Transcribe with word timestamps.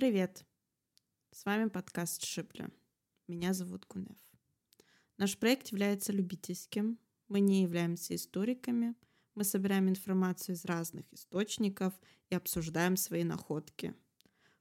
Привет! 0.00 0.46
С 1.30 1.44
вами 1.44 1.68
подкаст 1.68 2.24
Шипля. 2.24 2.70
Меня 3.28 3.52
зовут 3.52 3.84
Кунев. 3.84 4.16
Наш 5.18 5.36
проект 5.36 5.68
является 5.72 6.10
любительским. 6.10 6.98
Мы 7.28 7.40
не 7.40 7.64
являемся 7.64 8.14
историками. 8.14 8.94
Мы 9.34 9.44
собираем 9.44 9.90
информацию 9.90 10.54
из 10.54 10.64
разных 10.64 11.04
источников 11.12 11.92
и 12.30 12.34
обсуждаем 12.34 12.96
свои 12.96 13.24
находки. 13.24 13.94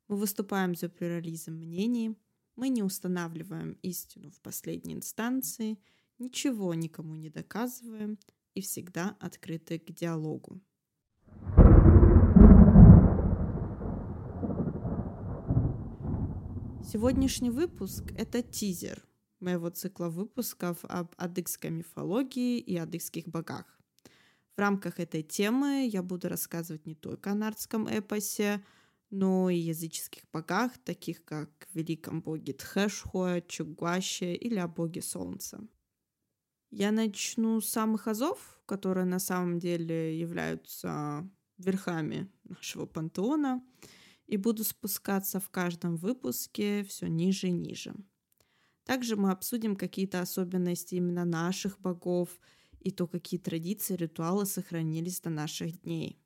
Мы 0.10 0.18
выступаем 0.18 0.76
за 0.76 0.90
плюрализм 0.90 1.54
мнений. 1.54 2.18
Мы 2.58 2.68
не 2.68 2.84
устанавливаем 2.84 3.80
истину 3.82 4.32
в 4.32 4.42
последней 4.42 4.96
инстанции, 4.96 5.80
ничего 6.18 6.74
никому 6.74 7.16
не 7.16 7.30
доказываем 7.30 8.20
и 8.56 8.60
всегда 8.60 9.16
открыты 9.22 9.80
к 9.80 9.90
диалогу. 9.94 10.60
Сегодняшний 16.92 17.52
выпуск— 17.52 18.04
это 18.18 18.42
тизер 18.42 19.06
моего 19.40 19.70
цикла 19.70 20.10
выпусков 20.10 20.80
об 20.86 21.14
адыгской 21.18 21.70
мифологии 21.70 22.58
и 22.58 22.76
адыгских 22.78 23.28
богах. 23.28 23.80
В 24.56 24.60
рамках 24.60 25.00
этой 25.00 25.22
темы 25.22 25.88
я 25.88 26.02
буду 26.02 26.30
рассказывать 26.30 26.88
не 26.88 26.96
только 26.96 27.30
о 27.30 27.36
нардском 27.36 27.88
эпосе, 27.88 28.66
но 29.12 29.52
и 29.52 29.58
языческих 29.58 30.24
богах, 30.34 30.80
таких 30.80 31.24
как 31.26 31.68
великом 31.76 32.24
боге 32.24 32.54
Тхэшхуа, 32.54 33.42
Чугуаще 33.42 34.34
или 34.34 34.58
о 34.58 34.68
боге 34.68 35.04
Солнца. 35.04 35.62
Я 36.72 36.92
начну 36.92 37.62
с 37.62 37.70
самых 37.70 38.08
азов, 38.08 38.60
которые 38.66 39.06
на 39.06 39.20
самом 39.20 39.60
деле 39.60 40.20
являются 40.20 41.30
верхами 41.60 42.32
нашего 42.46 42.88
пантеона— 42.88 43.64
и 44.30 44.38
буду 44.38 44.64
спускаться 44.64 45.40
в 45.40 45.50
каждом 45.50 45.96
выпуске 45.96 46.84
все 46.84 47.08
ниже 47.08 47.48
и 47.48 47.52
ниже. 47.52 47.96
Также 48.84 49.16
мы 49.16 49.32
обсудим 49.32 49.76
какие-то 49.76 50.22
особенности 50.22 50.96
именно 50.96 51.26
наших 51.26 51.80
богов 51.80 52.30
и 52.80 52.92
то, 52.92 53.08
какие 53.08 53.40
традиции, 53.40 53.96
ритуалы 53.96 54.46
сохранились 54.46 55.20
до 55.20 55.32
наших 55.32 55.82
дней. 55.82 56.22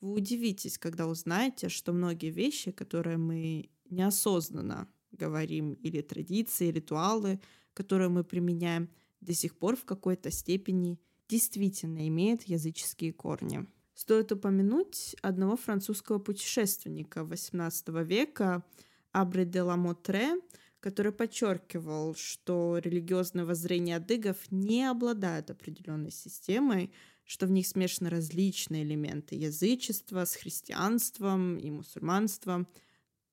Вы 0.00 0.12
удивитесь, 0.12 0.78
когда 0.78 1.06
узнаете, 1.06 1.70
что 1.70 1.92
многие 1.92 2.30
вещи, 2.30 2.70
которые 2.70 3.16
мы 3.16 3.70
неосознанно 3.90 4.86
говорим, 5.10 5.72
или 5.72 6.02
традиции, 6.02 6.70
ритуалы, 6.70 7.40
которые 7.72 8.10
мы 8.10 8.24
применяем, 8.24 8.90
до 9.20 9.32
сих 9.32 9.58
пор 9.58 9.76
в 9.76 9.84
какой-то 9.84 10.30
степени 10.30 11.00
действительно 11.28 12.06
имеют 12.08 12.42
языческие 12.42 13.12
корни. 13.12 13.66
Стоит 13.98 14.30
упомянуть 14.30 15.16
одного 15.22 15.56
французского 15.56 16.20
путешественника 16.20 17.22
XVIII 17.22 18.04
века 18.04 18.64
Абре 19.10 19.44
де 19.44 19.60
Ламотре, 19.60 20.40
который 20.78 21.10
подчеркивал, 21.10 22.14
что 22.14 22.78
религиозное 22.78 23.44
воззрение 23.44 23.96
адыгов 23.96 24.36
не 24.52 24.84
обладает 24.84 25.50
определенной 25.50 26.12
системой, 26.12 26.92
что 27.24 27.46
в 27.46 27.50
них 27.50 27.66
смешаны 27.66 28.08
различные 28.08 28.84
элементы 28.84 29.34
язычества 29.34 30.26
с 30.26 30.36
христианством 30.36 31.58
и 31.58 31.68
мусульманством. 31.68 32.68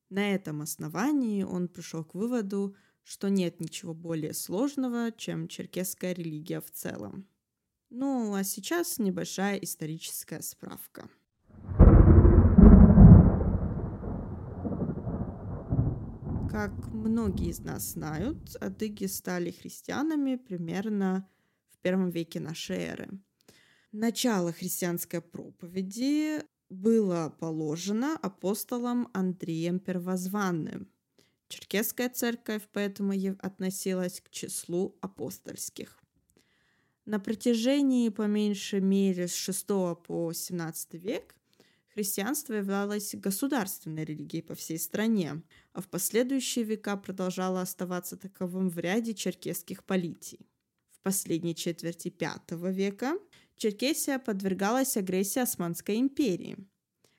На 0.10 0.34
этом 0.34 0.64
основании 0.64 1.44
он 1.44 1.68
пришел 1.68 2.04
к 2.04 2.16
выводу, 2.16 2.76
что 3.04 3.30
нет 3.30 3.60
ничего 3.60 3.94
более 3.94 4.34
сложного, 4.34 5.12
чем 5.12 5.48
черкесская 5.48 6.14
религия 6.14 6.60
в 6.60 6.72
целом. 6.72 7.28
Ну, 7.98 8.34
а 8.34 8.44
сейчас 8.44 9.00
небольшая 9.00 9.56
историческая 9.56 10.42
справка. 10.42 11.08
Как 16.52 16.74
многие 16.92 17.52
из 17.52 17.60
нас 17.60 17.94
знают, 17.94 18.58
адыги 18.60 19.06
стали 19.06 19.50
христианами 19.52 20.36
примерно 20.36 21.26
в 21.72 21.78
первом 21.78 22.10
веке 22.10 22.42
нашей 22.42 22.80
эры. 22.80 23.08
Начало 23.94 24.52
христианской 24.52 25.22
проповеди 25.22 26.42
было 26.70 27.34
положено 27.40 28.18
апостолом 28.22 29.08
Андреем 29.14 29.80
Первозванным. 29.80 30.90
Черкесская 31.48 32.10
церковь 32.10 32.68
поэтому 32.74 33.14
относилась 33.40 34.20
к 34.20 34.30
числу 34.32 34.98
апостольских. 35.00 36.05
На 37.06 37.20
протяжении, 37.20 38.10
по 38.10 38.24
меньшей 38.24 38.82
мере, 38.82 39.28
с 39.28 39.36
6 39.36 39.68
по 40.08 40.32
17 40.34 40.94
век 40.96 41.36
христианство 41.94 42.54
являлось 42.54 43.14
государственной 43.14 44.04
религией 44.04 44.42
по 44.42 44.56
всей 44.56 44.80
стране, 44.80 45.44
а 45.74 45.82
в 45.82 45.88
последующие 45.88 46.66
века 46.66 46.98
продолжало 46.98 47.62
оставаться 47.62 48.18
таковым 48.18 48.70
в 48.70 48.80
ряде 48.80 49.14
черкесских 49.14 49.84
политий. 49.84 50.40
В 50.92 51.00
последней 51.02 51.56
четверти 51.56 52.14
V 52.50 52.72
века 52.72 53.20
Черкесия 53.56 54.18
подвергалась 54.18 54.98
агрессии 54.98 55.40
Османской 55.40 55.98
империи. 56.00 56.58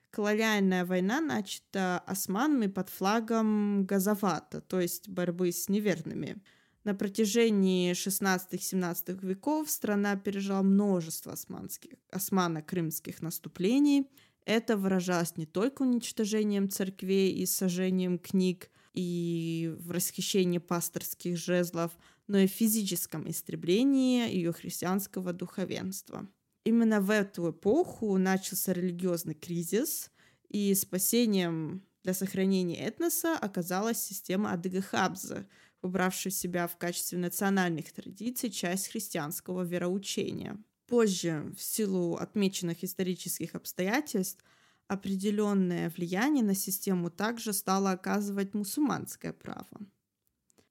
Колониальная 0.09 0.85
война 0.85 1.21
начата 1.21 1.99
османами 1.99 2.67
под 2.67 2.89
флагом 2.89 3.85
Газавата, 3.85 4.59
то 4.59 4.81
есть 4.81 5.07
борьбы 5.07 5.53
с 5.53 5.69
неверными– 5.69 6.35
на 6.83 6.95
протяжении 6.95 7.91
16-17 7.91 9.25
веков 9.25 9.69
страна 9.69 10.15
пережила 10.15 10.61
множество 10.63 11.33
османских, 11.33 11.93
османо-крымских 12.11 13.21
наступлений. 13.21 14.09
Это 14.45 14.77
выражалось 14.77 15.35
не 15.35 15.45
только 15.45 15.81
уничтожением 15.81 16.69
церквей 16.69 17.33
и 17.33 17.45
сожжением 17.45 18.17
книг 18.17 18.69
и 18.93 19.75
в 19.79 19.91
расхищении 19.91 20.59
пасторских 20.59 21.37
жезлов, 21.37 21.91
но 22.27 22.37
и 22.39 22.47
в 22.47 22.51
физическом 22.51 23.29
истреблении 23.29 24.33
ее 24.33 24.53
христианского 24.53 25.33
духовенства. 25.33 26.27
Именно 26.63 27.01
в 27.01 27.09
эту 27.09 27.51
эпоху 27.51 28.17
начался 28.17 28.73
религиозный 28.73 29.35
кризис, 29.35 30.09
и 30.49 30.73
спасением 30.75 31.83
для 32.03 32.13
сохранения 32.13 32.79
этноса 32.85 33.37
оказалась 33.37 34.01
система 34.01 34.53
Адыга-Хабза— 34.53 35.45
убравший 35.81 36.31
в 36.31 36.35
себя 36.35 36.67
в 36.67 36.77
качестве 36.77 37.17
национальных 37.17 37.91
традиций 37.91 38.49
часть 38.49 38.89
христианского 38.89 39.63
вероучения. 39.63 40.57
Позже, 40.87 41.53
в 41.57 41.61
силу 41.61 42.15
отмеченных 42.15 42.83
исторических 42.83 43.55
обстоятельств, 43.55 44.43
определенное 44.87 45.89
влияние 45.89 46.43
на 46.43 46.55
систему 46.55 47.09
также 47.09 47.53
стало 47.53 47.91
оказывать 47.91 48.53
мусульманское 48.53 49.33
право. 49.33 49.67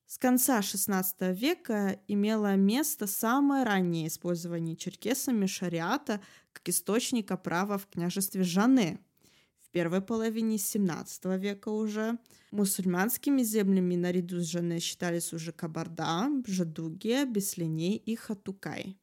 С 0.07 0.19
конца 0.19 0.61
XVI 0.61 1.35
века 1.35 2.01
имело 2.07 2.55
место 2.55 3.07
самое 3.07 3.65
раннее 3.65 4.07
использование 4.07 4.77
черкесами 4.77 5.47
шариата 5.47 6.21
как 6.53 6.69
источника 6.69 7.37
права 7.37 7.77
в 7.77 7.87
княжестве 7.87 8.43
Жане– 8.43 9.01
первой 9.69 10.01
половине 10.01 10.59
17 10.59 11.25
века 11.39 11.69
уже. 11.69 12.19
Мусульманскими 12.51 13.43
землями 13.43 13.95
наряду 13.97 14.41
с 14.41 14.45
Жене 14.45 14.81
считались 14.81 15.33
уже 15.33 15.53
Кабарда, 15.53 16.29
Бжадугия, 16.45 17.25
Беслиней 17.25 17.97
и 17.97 18.17
Хатукай. 18.17 18.99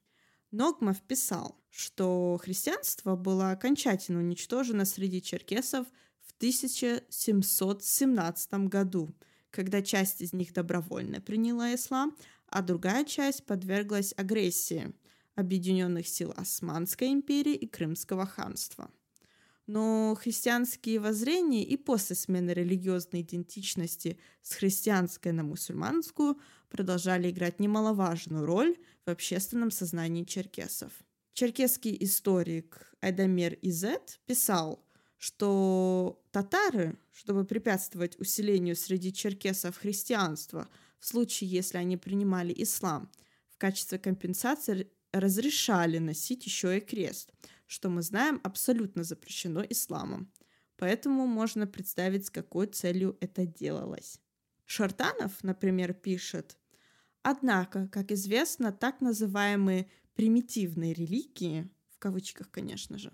Ногмов 0.52 1.02
писал, 1.02 1.58
что 1.70 2.38
христианство 2.42 3.16
было 3.16 3.52
окончательно 3.52 4.20
уничтожено 4.20 4.86
среди 4.86 5.22
черкесов 5.22 5.88
в 6.22 6.34
1717 6.38 8.54
году, 8.70 9.14
когда 9.50 9.82
часть 9.82 10.22
из 10.22 10.34
них 10.34 10.54
добровольно 10.54 11.22
приняла 11.22 11.76
ислам, 11.76 12.16
а 12.48 12.62
другая 12.62 13.06
часть 13.06 13.46
подверглась 13.46 14.14
агрессии 14.16 14.94
объединенных 15.36 16.08
сил 16.08 16.34
Османской 16.36 17.10
империи 17.10 17.56
и 17.56 17.68
Крымского 17.68 18.26
ханства– 18.26 18.90
но 19.66 20.16
христианские 20.20 21.00
воззрения 21.00 21.64
и 21.64 21.78
после 21.78 22.16
смены 22.16 22.52
религиозной 22.52 23.22
идентичности 23.22 24.20
с 24.42 24.56
христианской 24.56 25.32
на 25.32 25.44
мусульманскую 25.44 26.38
продолжали 26.70 27.30
играть 27.30 27.60
немаловажную 27.60 28.46
роль 28.46 28.76
в 29.06 29.10
общественном 29.10 29.72
сознании 29.72 30.26
черкесов. 30.26 30.92
Черкесский 31.34 31.96
историк 32.02 32.94
Айдамир 33.02 33.58
Изет 33.62 34.20
писал, 34.26 34.86
что 35.18 36.22
татары, 36.32 36.98
чтобы 37.14 37.46
препятствовать 37.46 38.20
усилению 38.20 38.76
среди 38.76 39.14
черкесов 39.14 39.78
христианства 39.78 40.68
в 41.00 41.06
случае, 41.06 41.50
если 41.50 41.78
они 41.78 41.96
принимали 41.96 42.54
ислам, 42.56 43.10
в 43.50 43.58
качестве 43.58 43.98
компенсации 43.98 44.92
разрешали 45.14 46.00
носить 46.00 46.46
еще 46.46 46.78
и 46.78 46.82
крест– 46.82 47.32
что 47.66 47.90
мы 47.90 48.02
знаем, 48.02 48.40
абсолютно 48.44 49.04
запрещено 49.04 49.64
исламом. 49.70 50.32
Поэтому 50.78 51.28
можно 51.28 51.68
представить, 51.68 52.26
с 52.26 52.30
какой 52.30 52.68
целью 52.68 53.18
это 53.22 53.46
делалось. 53.46 54.20
Шартанов, 54.66 55.44
например, 55.44 55.94
пишет, 55.94 56.58
Однако, 57.24 57.88
как 57.88 58.12
известно, 58.12 58.74
так 58.74 59.00
называемые 59.00 59.90
примитивные 60.14 60.94
религии, 60.94 61.70
в 61.90 61.98
кавычках, 61.98 62.52
конечно 62.52 62.98
же, 62.98 63.14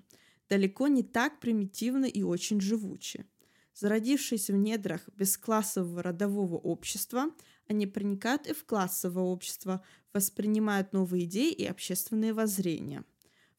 далеко 0.49 0.87
не 0.87 1.03
так 1.03 1.39
примитивны 1.39 2.09
и 2.09 2.23
очень 2.23 2.59
живучи. 2.59 3.25
Зародившись 3.75 4.49
в 4.49 4.55
недрах 4.55 5.07
бесклассового 5.15 6.01
родового 6.01 6.57
общества, 6.57 7.27
они 7.67 7.85
проникают 7.85 8.47
и 8.47 8.53
в 8.53 8.65
классовое 8.65 9.23
общество, 9.23 9.85
воспринимают 10.11 10.91
новые 10.91 11.25
идеи 11.25 11.51
и 11.51 11.65
общественные 11.65 12.33
воззрения. 12.33 13.05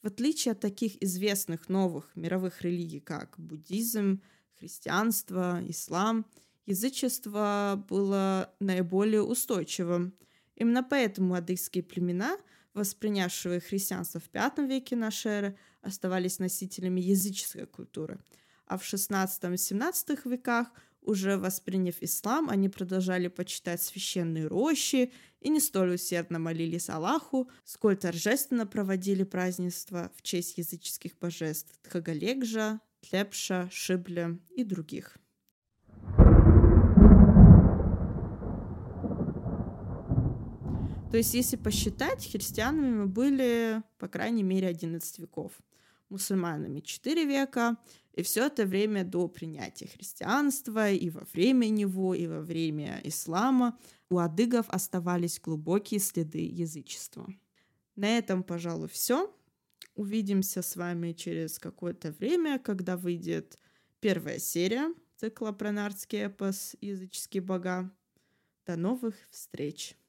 В 0.02 0.06
отличие 0.06 0.52
от 0.52 0.61
таких 0.61 1.02
известных 1.02 1.69
новых 1.69 2.11
мировых 2.17 2.62
религий, 2.62 3.00
как 3.00 3.35
буддизм, 3.38 4.23
христианство, 4.58 5.61
ислам, 5.67 6.25
язычество 6.64 7.85
было 7.88 8.55
наиболее 8.61 9.23
устойчивым. 9.23 10.14
Именно 10.56 10.82
поэтому 10.82 11.35
адыгские 11.35 11.85
племена, 11.85 12.38
воспринявшие 12.73 13.61
христианство 13.61 14.20
в 14.20 14.31
V 14.32 14.67
веке 14.67 14.97
нашей 14.97 15.32
эры, 15.32 15.58
оставались 15.82 16.38
носителями 16.38 17.00
языческой 17.00 17.67
культуры. 17.67 18.20
А 18.67 18.79
в 18.79 18.82
XVI-XVII 18.82 20.29
веках, 20.29 20.69
уже 21.02 21.37
восприняв 21.37 21.97
ислам, 22.00 22.50
они 22.50 22.69
продолжали 22.69 23.29
почитать 23.29 23.82
священные 23.82 24.47
рощи 24.47 25.12
и 25.41 25.49
не 25.49 25.61
столь 25.61 25.94
усердно 25.94 26.38
молились 26.38 26.91
Аллаху, 26.91 27.50
сколь 27.64 27.97
торжественно 27.97 28.67
проводили 28.67 29.25
празднества 29.25 30.11
в 30.17 30.23
честь 30.23 30.58
языческих 30.58 31.19
божеств 31.19 31.79
Тхагалегжа, 31.82 32.81
Тлепша, 33.00 33.69
Шибля 33.73 34.38
и 34.55 34.64
других. 34.64 35.17
То 41.11 41.17
есть, 41.17 41.35
если 41.35 41.56
посчитать, 41.56 42.31
христианами 42.31 43.05
были, 43.05 43.82
по 43.99 44.06
крайней 44.06 44.44
мере, 44.44 44.69
11 44.69 45.19
веков, 45.19 45.52
мусульманами 46.11 46.81
4 46.81 47.25
века, 47.25 47.77
и 48.12 48.23
все 48.23 48.47
это 48.47 48.67
время 48.67 49.05
до 49.05 49.29
принятия 49.29 49.87
христианства, 49.87 50.91
и 50.91 51.09
во 51.11 51.25
время 51.33 51.69
него, 51.69 52.15
и 52.15 52.27
во 52.27 52.41
время 52.41 53.01
ислама 53.05 53.79
у 54.11 54.19
адыгов 54.19 54.69
оставались 54.69 55.41
глубокие 55.41 56.01
следы 56.01 56.41
язычества. 56.41 57.33
На 57.97 58.19
этом, 58.19 58.43
пожалуй, 58.43 58.89
все. 58.89 59.35
Увидимся 59.95 60.62
с 60.62 60.77
вами 60.77 61.12
через 61.12 61.59
какое-то 61.59 62.12
время, 62.12 62.59
когда 62.59 62.97
выйдет 62.97 63.59
первая 64.01 64.39
серия 64.39 64.93
цикла 65.17 65.53
про 65.53 65.71
нардский 65.71 66.21
эпос 66.21 66.75
«Языческие 66.81 67.43
бога». 67.43 67.91
До 68.67 68.77
новых 68.77 69.15
встреч! 69.31 70.00